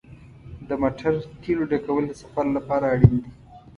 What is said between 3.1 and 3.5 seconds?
دي.